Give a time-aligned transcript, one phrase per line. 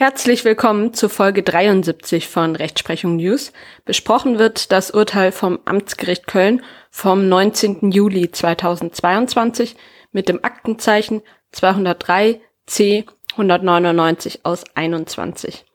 [0.00, 3.52] Herzlich willkommen zu Folge 73 von Rechtsprechung News.
[3.84, 7.92] Besprochen wird das Urteil vom Amtsgericht Köln vom 19.
[7.92, 9.76] Juli 2022
[10.10, 11.20] mit dem Aktenzeichen
[11.52, 15.66] 203 C 199 aus 21.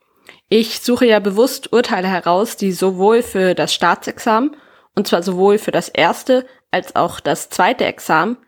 [0.48, 4.56] Ich suche ja bewusst Urteile heraus, die sowohl für das Staatsexamen,
[4.96, 8.38] und zwar sowohl für das erste als auch das zweite Examen,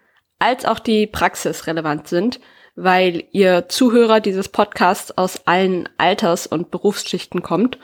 [0.41, 2.41] als auch die Praxis relevant sind,
[2.81, 7.79] weil ihr Zuhörer dieses Podcasts aus allen Alters- und Berufsschichten kommt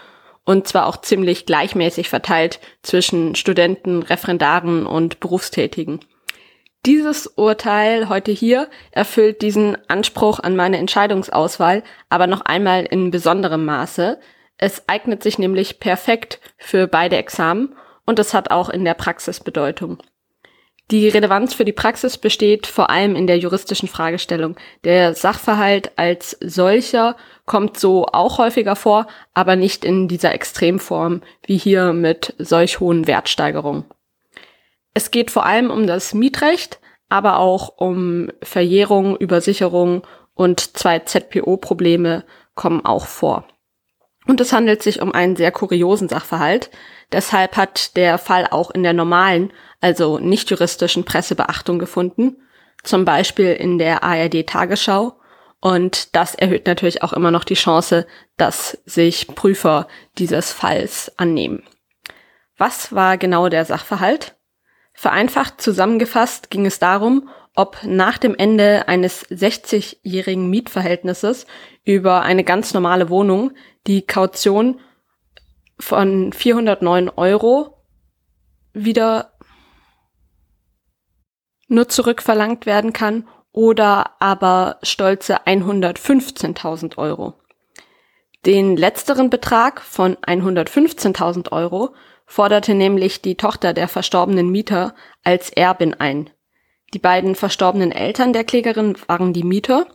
[0.44, 6.00] und zwar auch ziemlich gleichmäßig verteilt zwischen Studenten, Referendaren und Berufstätigen.
[6.86, 13.64] Dieses Urteil heute hier erfüllt diesen Anspruch an meine Entscheidungsauswahl aber noch einmal in besonderem
[13.64, 14.20] Maße.
[14.58, 17.74] Es eignet sich nämlich perfekt für beide Examen
[18.06, 19.98] und es hat auch in der Praxis Bedeutung.
[20.90, 24.56] Die Relevanz für die Praxis besteht vor allem in der juristischen Fragestellung.
[24.84, 27.16] Der Sachverhalt als solcher
[27.46, 33.06] kommt so auch häufiger vor, aber nicht in dieser Extremform wie hier mit solch hohen
[33.06, 33.84] Wertsteigerungen.
[34.92, 42.24] Es geht vor allem um das Mietrecht, aber auch um Verjährung, Übersicherung und zwei ZPO-Probleme
[42.54, 43.46] kommen auch vor.
[44.26, 46.70] Und es handelt sich um einen sehr kuriosen Sachverhalt.
[47.12, 52.36] Deshalb hat der Fall auch in der normalen, also nicht juristischen Presse Beachtung gefunden,
[52.82, 55.14] zum Beispiel in der ARD Tagesschau.
[55.60, 59.88] Und das erhöht natürlich auch immer noch die Chance, dass sich Prüfer
[60.18, 61.62] dieses Falls annehmen.
[62.58, 64.36] Was war genau der Sachverhalt?
[64.92, 71.46] Vereinfacht zusammengefasst ging es darum, ob nach dem Ende eines 60-jährigen Mietverhältnisses
[71.84, 73.52] über eine ganz normale Wohnung
[73.86, 74.80] die Kaution
[75.78, 77.82] von 409 Euro
[78.72, 79.32] wieder
[81.68, 87.34] nur zurückverlangt werden kann oder aber stolze 115.000 Euro.
[88.46, 91.94] Den letzteren Betrag von 115.000 Euro
[92.26, 96.30] forderte nämlich die Tochter der verstorbenen Mieter als Erbin ein.
[96.92, 99.86] Die beiden verstorbenen Eltern der Klägerin waren die Mieter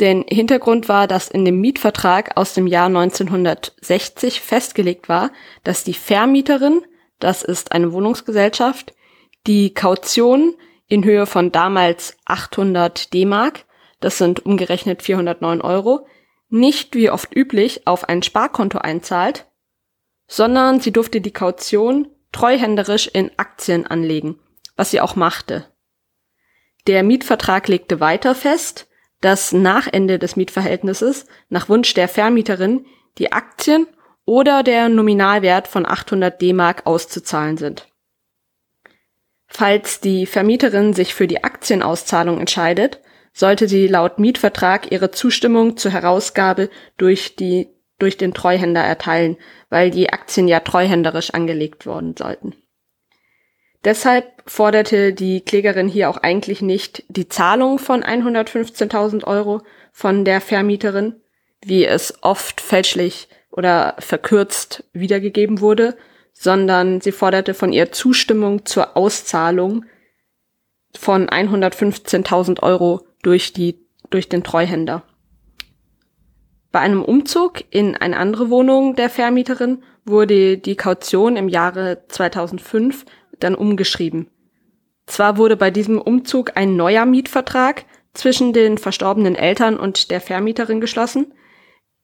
[0.00, 5.30] denn Hintergrund war, dass in dem Mietvertrag aus dem Jahr 1960 festgelegt war,
[5.62, 6.82] dass die Vermieterin,
[7.20, 8.94] das ist eine Wohnungsgesellschaft,
[9.46, 10.54] die Kaution
[10.88, 13.64] in Höhe von damals 800 D-Mark,
[14.00, 16.06] das sind umgerechnet 409 Euro,
[16.48, 19.46] nicht wie oft üblich auf ein Sparkonto einzahlt,
[20.26, 24.38] sondern sie durfte die Kaution treuhänderisch in Aktien anlegen,
[24.76, 25.66] was sie auch machte.
[26.86, 28.88] Der Mietvertrag legte weiter fest,
[29.24, 32.84] dass nach Ende des Mietverhältnisses nach Wunsch der Vermieterin
[33.16, 33.86] die Aktien
[34.26, 37.88] oder der Nominalwert von 800 D-Mark auszuzahlen sind.
[39.46, 43.00] Falls die Vermieterin sich für die Aktienauszahlung entscheidet,
[43.32, 46.68] sollte sie laut Mietvertrag ihre Zustimmung zur Herausgabe
[46.98, 47.68] durch die
[47.98, 49.38] durch den Treuhänder erteilen,
[49.70, 52.54] weil die Aktien ja treuhänderisch angelegt worden sollten.
[53.84, 59.60] Deshalb forderte die Klägerin hier auch eigentlich nicht die Zahlung von 115.000 Euro
[59.92, 61.16] von der Vermieterin,
[61.62, 65.96] wie es oft fälschlich oder verkürzt wiedergegeben wurde,
[66.32, 69.84] sondern sie forderte von ihr Zustimmung zur Auszahlung
[70.96, 75.02] von 115.000 Euro durch die, durch den Treuhänder.
[76.72, 83.04] Bei einem Umzug in eine andere Wohnung der Vermieterin wurde die Kaution im Jahre 2005
[83.40, 84.28] dann umgeschrieben.
[85.06, 90.80] Zwar wurde bei diesem Umzug ein neuer Mietvertrag zwischen den verstorbenen Eltern und der Vermieterin
[90.80, 91.32] geschlossen.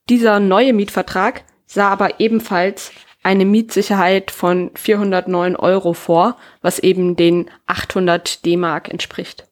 [0.08, 7.50] Dieser neue Mietvertrag sah aber ebenfalls eine Mietsicherheit von 409 Euro vor, was eben den
[7.66, 9.46] 800 D-Mark entspricht.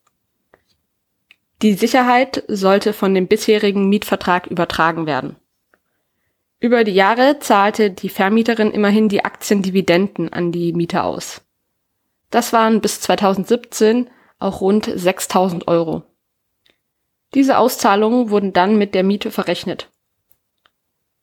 [1.60, 5.36] Die Sicherheit sollte von dem bisherigen Mietvertrag übertragen werden.
[6.60, 11.42] Über die Jahre zahlte die Vermieterin immerhin die Aktiendividenden an die Mieter aus.
[12.30, 16.02] Das waren bis 2017 auch rund 6000 Euro.
[17.34, 19.90] Diese Auszahlungen wurden dann mit der Miete verrechnet.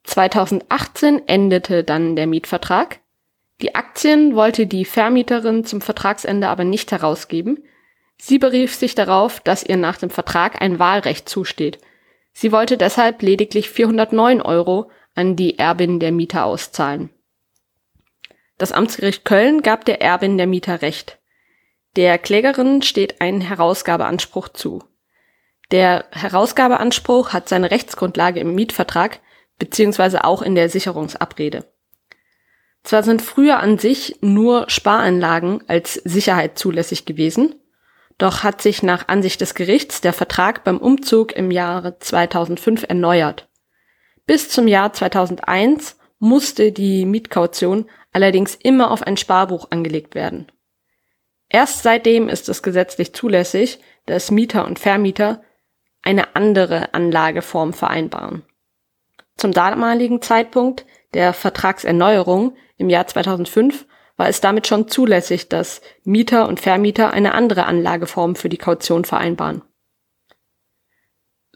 [0.04, 3.00] 2018 endete dann der Mietvertrag.
[3.62, 7.64] Die Aktien wollte die Vermieterin zum Vertragsende aber nicht herausgeben.
[8.18, 11.80] Sie berief sich darauf, dass ihr nach dem Vertrag ein Wahlrecht zusteht.
[12.34, 17.10] Sie wollte deshalb lediglich 409 Euro an die Erbin der Mieter auszahlen.
[18.58, 21.20] Das Amtsgericht Köln gab der Erbin der Mieter Recht.
[21.96, 24.84] Der Klägerin steht ein Herausgabeanspruch zu.
[25.72, 29.20] Der Herausgabeanspruch hat seine Rechtsgrundlage im Mietvertrag
[29.58, 31.66] beziehungsweise auch in der Sicherungsabrede.
[32.84, 37.56] Zwar sind früher an sich nur Sparanlagen als Sicherheit zulässig gewesen,
[38.18, 43.45] doch hat sich nach Ansicht des Gerichts der Vertrag beim Umzug im Jahre 2005 erneuert.
[44.26, 50.52] Bis zum Jahr 2001 musste die Mietkaution allerdings immer auf ein Sparbuch angelegt werden.
[51.50, 55.44] Erst seitdem ist es gesetzlich zulässig, dass Mieter und Vermieter
[56.02, 58.44] eine andere Anlageform vereinbaren.
[59.38, 63.86] Zum damaligen Zeitpunkt der Vertragserneuerung im Jahr 2005
[64.18, 69.04] war es damit schon zulässig, dass Mieter und Vermieter eine andere Anlageform für die Kaution
[69.04, 69.62] vereinbaren.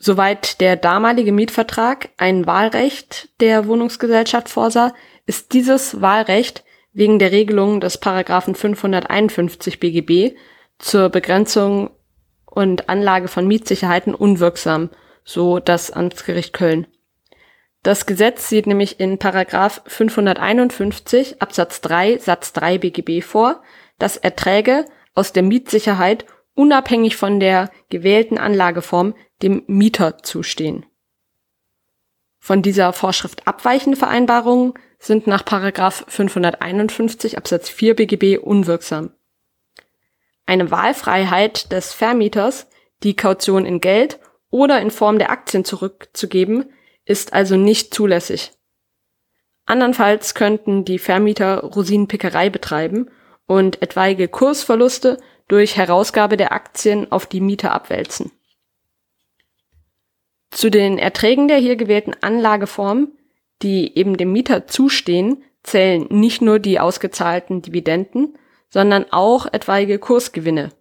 [0.01, 4.93] Soweit der damalige Mietvertrag ein Wahlrecht der Wohnungsgesellschaft vorsah,
[5.25, 6.63] ist dieses Wahlrecht
[6.93, 10.37] wegen der Regelung des Paragraphen 551 BGB
[10.79, 11.91] zur Begrenzung
[12.45, 14.89] und Anlage von Mietsicherheiten unwirksam,
[15.25, 16.87] so das Amtsgericht Köln.
[17.83, 23.61] Das Gesetz sieht nämlich in Paragraph 551 Absatz 3 Satz 3 BGB vor,
[23.99, 26.25] dass Erträge aus der Mietsicherheit
[26.59, 30.85] unabhängig von der gewählten Anlageform dem Mieter zustehen.
[32.37, 39.13] Von dieser Vorschrift abweichende Vereinbarungen sind nach Paragraph 551 Absatz 4 BGB unwirksam.
[40.45, 42.67] Eine Wahlfreiheit des Vermieters,
[43.03, 44.19] die Kaution in Geld
[44.49, 46.73] oder in Form der Aktien zurückzugeben,
[47.05, 48.51] ist also nicht zulässig.
[49.65, 53.09] Andernfalls könnten die Vermieter Rosinenpickerei betreiben
[53.45, 58.31] und etwaige Kursverluste durch Herausgabe der Aktien auf die Mieter abwälzen.
[60.51, 63.09] Zu den Erträgen der hier gewählten Anlageform,
[63.61, 68.37] die eben dem Mieter zustehen, zählen nicht nur die ausgezahlten Dividenden,
[68.69, 70.71] sondern auch etwaige Kursgewinne.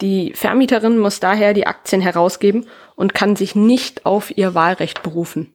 [0.00, 2.66] Die Vermieterin muss daher die Aktien herausgeben
[2.96, 5.54] und kann sich nicht auf ihr Wahlrecht berufen.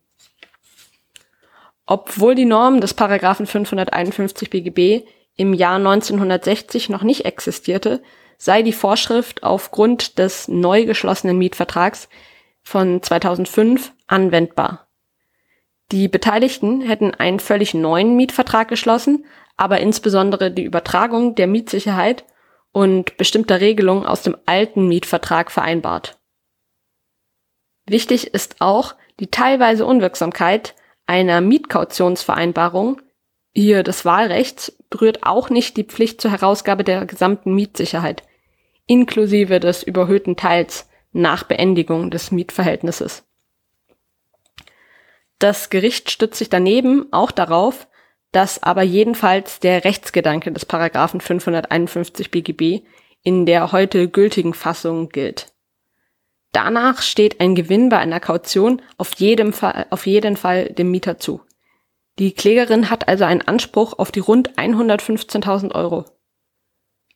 [1.86, 5.06] Obwohl die Norm des Paragraphen 551 BGB
[5.40, 8.04] im Jahr 1960 noch nicht existierte,
[8.38, 12.10] sei die Vorschrift aufgrund des neu geschlossenen Mietvertrags
[12.62, 14.90] von 2005 anwendbar.
[15.94, 19.26] Die Beteiligten hätten einen völlig neuen Mietvertrag geschlossen,
[19.56, 22.26] aber insbesondere die Übertragung der Mietsicherheit
[22.74, 26.20] und bestimmter Regelungen aus dem alten Mietvertrag vereinbart.
[27.88, 30.76] Wichtig ist auch die teilweise Unwirksamkeit
[31.08, 33.02] einer Mietkautionsvereinbarung,
[33.60, 38.24] hier des Wahlrechts, berührt auch nicht die Pflicht zur Herausgabe der gesamten Mietsicherheit,
[38.88, 43.24] inklusive des überhöhten Teils nach Beendigung des Mietverhältnisses.
[45.40, 47.88] Das Gericht stützt sich daneben auch darauf,
[48.32, 52.86] dass aber jedenfalls der Rechtsgedanke des Paragraphen 551 BGB
[53.24, 55.48] in der heute gültigen Fassung gilt.
[56.52, 61.20] Danach steht ein Gewinn bei einer Kaution auf, jedem Fall, auf jeden Fall dem Mieter
[61.20, 61.42] zu.
[62.20, 66.04] Die Klägerin hat also einen Anspruch auf die rund 115.000 Euro.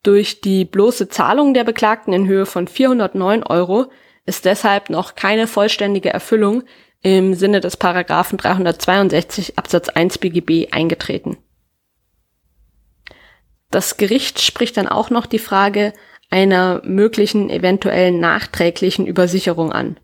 [0.02, 3.92] Durch die bloße Zahlung der Beklagten in Höhe von 409 Euro
[4.26, 6.64] ist deshalb noch keine vollständige Erfüllung
[7.02, 11.38] im Sinne des Paragraphen 362 Absatz 1 BGB eingetreten.
[13.72, 15.94] Das Gericht spricht dann auch noch die Frage
[16.30, 20.00] einer möglichen eventuellen nachträglichen Übersicherung an.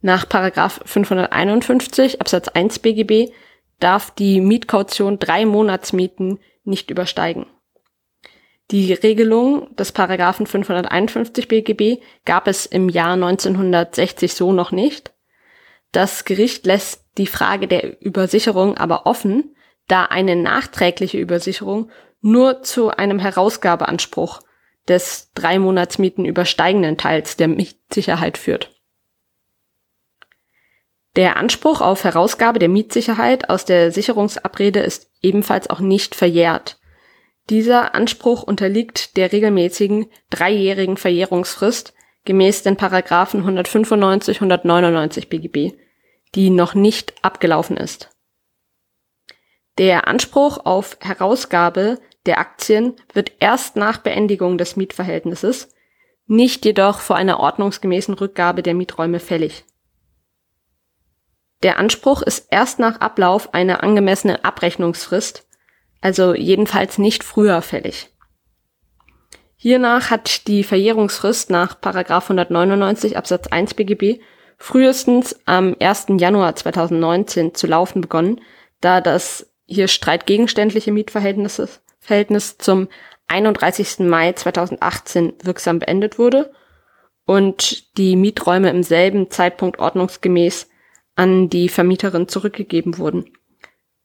[0.00, 3.30] Nach Paragraph 551 Absatz 1 BGB
[3.80, 7.46] darf die Mietkaution drei Monatsmieten nicht übersteigen.
[8.70, 15.12] Die Regelung des Paragraphen 551 BGB gab es im Jahr 1960 so noch nicht
[15.92, 19.54] das Gericht lässt die Frage der Übersicherung aber offen,
[19.86, 24.40] da eine nachträgliche Übersicherung nur zu einem Herausgabeanspruch
[24.86, 28.77] des drei Monatsmieten übersteigenden Teils der Mietsicherheit führt.
[31.18, 36.78] Der Anspruch auf Herausgabe der Mietsicherheit aus der Sicherungsabrede ist ebenfalls auch nicht verjährt.
[37.50, 41.92] Dieser Anspruch unterliegt der regelmäßigen dreijährigen Verjährungsfrist,
[42.24, 45.76] gemäß den Paragraphen 195, 199 BGB,
[46.36, 48.10] die noch nicht abgelaufen ist.
[49.76, 55.74] Der Anspruch auf Herausgabe der Aktien wird erst nach Beendigung des Mietverhältnisses,
[56.26, 59.64] nicht jedoch vor einer ordnungsgemäßen Rückgabe der Mieträume fällig.
[61.62, 65.46] Der Anspruch ist erst nach Ablauf einer angemessenen Abrechnungsfrist,
[66.00, 68.10] also jedenfalls nicht früher fällig.
[69.56, 74.20] Hiernach hat die Verjährungsfrist nach 199 Absatz 1 BGB
[74.56, 76.06] frühestens am 1.
[76.18, 78.40] Januar 2019 zu laufen begonnen,
[78.80, 82.88] da das hier streitgegenständliche Mietverhältnis Verhältnis zum
[83.26, 83.98] 31.
[84.00, 86.52] Mai 2018 wirksam beendet wurde
[87.26, 90.68] und die Mieträume im selben Zeitpunkt ordnungsgemäß
[91.18, 93.32] an die Vermieterin zurückgegeben wurden.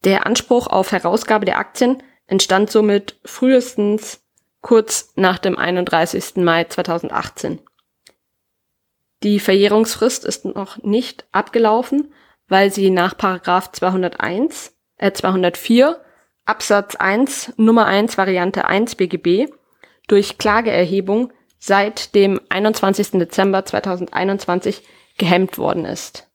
[0.03, 4.21] Der Anspruch auf Herausgabe der Aktien entstand somit frühestens
[4.61, 6.37] kurz nach dem 31.
[6.37, 7.59] Mai 2018.
[9.21, 12.11] Die Verjährungsfrist ist noch nicht abgelaufen,
[12.47, 16.01] weil sie nach Paragraph 201, äh 204
[16.45, 19.49] Absatz 1 Nummer 1 Variante 1 BGB
[20.07, 23.11] durch Klageerhebung seit dem 21.
[23.11, 24.81] Dezember 2021
[25.17, 26.32] gehemmt worden ist.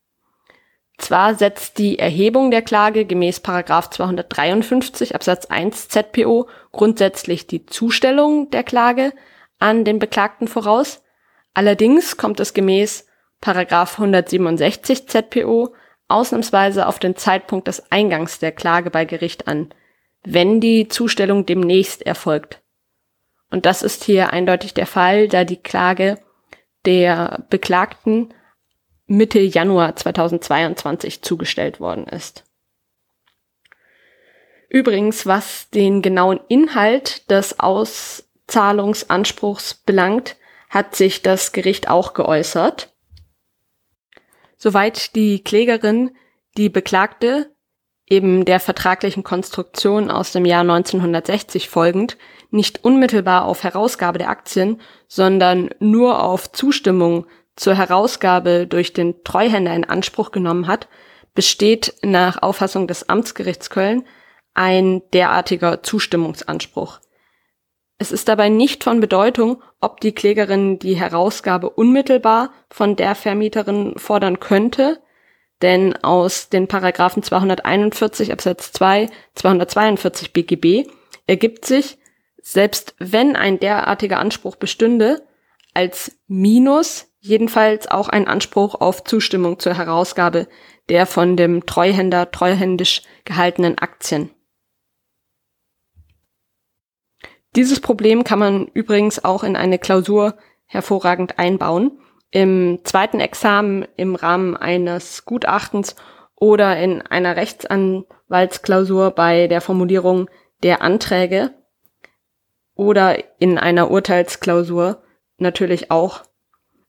[0.98, 8.64] Zwar setzt die Erhebung der Klage gemäß 253 Absatz 1 ZPO grundsätzlich die Zustellung der
[8.64, 9.12] Klage
[9.60, 11.02] an den Beklagten voraus,
[11.54, 13.06] allerdings kommt es gemäß
[13.40, 15.72] 167 ZPO
[16.08, 19.72] ausnahmsweise auf den Zeitpunkt des Eingangs der Klage bei Gericht an,
[20.24, 22.60] wenn die Zustellung demnächst erfolgt.
[23.50, 26.18] Und das ist hier eindeutig der Fall, da die Klage
[26.84, 28.34] der Beklagten
[29.08, 32.44] Mitte Januar 2022 zugestellt worden ist.
[34.68, 40.36] Übrigens, was den genauen Inhalt des Auszahlungsanspruchs belangt,
[40.68, 42.92] hat sich das Gericht auch geäußert.
[44.56, 46.10] Soweit die Klägerin
[46.58, 47.50] die Beklagte
[48.06, 52.18] eben der vertraglichen Konstruktion aus dem Jahr 1960 folgend
[52.50, 57.26] nicht unmittelbar auf Herausgabe der Aktien, sondern nur auf Zustimmung
[57.58, 60.88] zur Herausgabe durch den Treuhänder in Anspruch genommen hat,
[61.34, 64.04] besteht nach Auffassung des Amtsgerichts Köln
[64.54, 67.00] ein derartiger Zustimmungsanspruch.
[67.98, 73.94] Es ist dabei nicht von Bedeutung, ob die Klägerin die Herausgabe unmittelbar von der Vermieterin
[73.98, 75.00] fordern könnte,
[75.60, 80.88] denn aus den Paragraphen 241 Absatz 2, 242 BGB
[81.26, 81.98] ergibt sich,
[82.40, 85.26] selbst wenn ein derartiger Anspruch bestünde,
[85.74, 90.48] als Minus jedenfalls auch ein Anspruch auf Zustimmung zur Herausgabe
[90.88, 94.30] der von dem Treuhänder treuhändisch gehaltenen Aktien.
[97.56, 101.98] Dieses Problem kann man übrigens auch in eine Klausur hervorragend einbauen.
[102.30, 105.96] Im zweiten Examen im Rahmen eines Gutachtens
[106.36, 110.28] oder in einer Rechtsanwaltsklausur bei der Formulierung
[110.62, 111.54] der Anträge
[112.74, 115.02] oder in einer Urteilsklausur
[115.38, 116.22] natürlich auch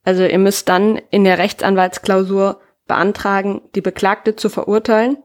[0.02, 5.18] also ihr müsst dann in der Rechtsanwaltsklausur beantragen, die Beklagte zu verurteilen,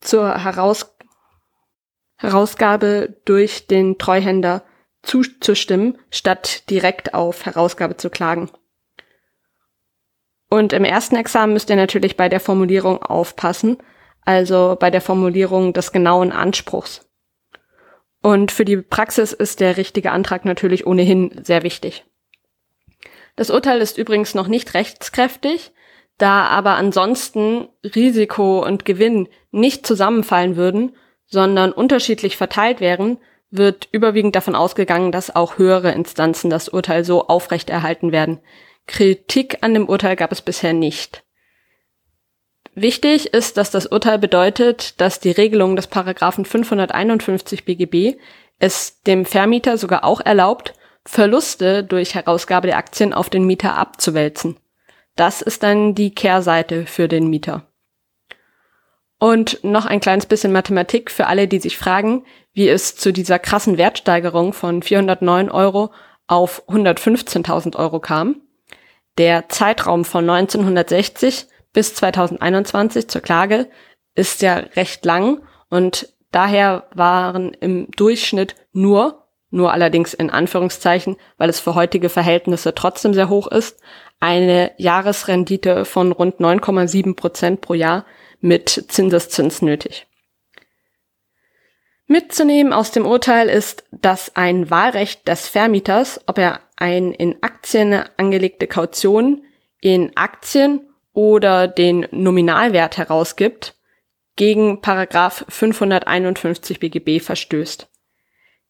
[0.00, 0.94] zur Heraus
[2.20, 4.64] Herausgabe durch den Treuhänder
[5.02, 8.50] zuzustimmen, statt direkt auf Herausgabe zu klagen.
[10.50, 13.76] Und im ersten Examen müsst ihr natürlich bei der Formulierung aufpassen,
[14.22, 17.08] also bei der Formulierung des genauen Anspruchs.
[18.20, 22.04] Und für die Praxis ist der richtige Antrag natürlich ohnehin sehr wichtig.
[23.38, 25.70] Das Urteil ist übrigens noch nicht rechtskräftig,
[26.18, 33.18] da aber ansonsten Risiko und Gewinn nicht zusammenfallen würden, sondern unterschiedlich verteilt wären,
[33.52, 38.40] wird überwiegend davon ausgegangen, dass auch höhere Instanzen das Urteil so aufrechterhalten werden.
[38.88, 41.22] Kritik an dem Urteil gab es bisher nicht.
[42.74, 48.18] Wichtig ist, dass das Urteil bedeutet, dass die Regelung des Paragraphen 551 BGB
[48.58, 50.74] es dem Vermieter sogar auch erlaubt,
[51.10, 54.58] Verluste durch Herausgabe der Aktien auf den Mieter abzuwälzen.
[55.16, 57.66] Das ist dann die Kehrseite für den Mieter.
[59.18, 63.38] Und noch ein kleines bisschen Mathematik für alle, die sich fragen, wie es zu dieser
[63.38, 65.92] krassen Wertsteigerung von 409 Euro
[66.26, 68.42] auf 115.000 Euro kam.
[69.16, 73.70] Der Zeitraum von 1960 bis 2021 zur Klage
[74.14, 81.48] ist ja recht lang und daher waren im Durchschnitt nur nur allerdings in Anführungszeichen, weil
[81.48, 83.80] es für heutige Verhältnisse trotzdem sehr hoch ist,
[84.20, 88.04] eine Jahresrendite von rund 9,7 Prozent pro Jahr
[88.40, 90.06] mit Zinseszins nötig.
[92.06, 98.02] Mitzunehmen aus dem Urteil ist, dass ein Wahlrecht des Vermieters, ob er ein in Aktien
[98.16, 99.42] angelegte Kaution
[99.80, 103.74] in Aktien oder den Nominalwert herausgibt,
[104.36, 107.87] gegen Paragraph 551 BGB verstößt.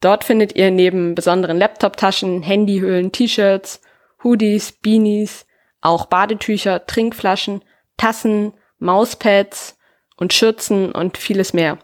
[0.00, 3.80] Dort findet ihr neben besonderen Laptoptaschen, Handyhüllen, T-Shirts,
[4.22, 5.46] Hoodies, Beanies,
[5.80, 7.62] auch Badetücher, Trinkflaschen,
[7.96, 9.78] Tassen, Mauspads
[10.16, 11.78] und Schürzen und vieles mehr.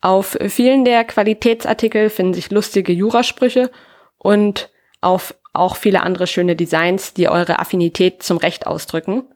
[0.00, 3.70] Auf vielen der Qualitätsartikel finden sich lustige Jurasprüche
[4.18, 4.70] und
[5.00, 9.28] auf auch viele andere schöne Designs, die eure Affinität zum Recht ausdrücken.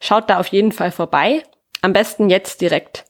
[0.00, 1.42] Schaut da auf jeden Fall vorbei.
[1.80, 3.04] Am besten jetzt direkt.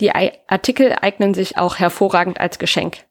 [0.00, 3.04] Die Artikel eignen sich auch hervorragend als Geschenk.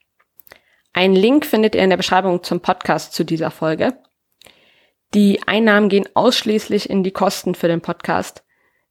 [0.91, 3.97] Einen Link findet ihr in der Beschreibung zum Podcast zu dieser Folge.
[5.13, 8.43] Die Einnahmen gehen ausschließlich in die Kosten für den Podcast.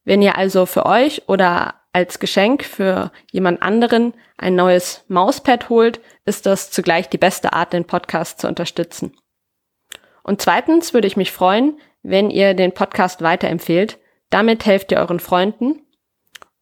[0.05, 6.01] Wenn ihr also für euch oder als Geschenk für jemand anderen ein neues Mauspad holt,
[6.25, 9.17] ist das zugleich die beste Art, den Podcast zu unterstützen.
[10.23, 13.99] Und zweitens würde ich mich freuen, wenn ihr den Podcast weiterempfehlt.
[14.31, 15.83] Damit helft ihr euren Freunden.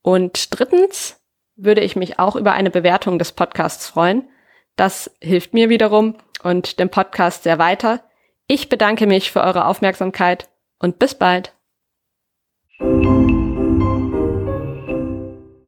[0.03, 1.21] Und drittens
[1.57, 4.29] würde ich mich auch über eine Bewertung des Podcasts freuen.
[4.77, 8.05] Das hilft mir wiederum und dem Podcast sehr weiter.
[8.47, 10.49] Ich bedanke mich für eure Aufmerksamkeit
[10.79, 11.53] und bis bald.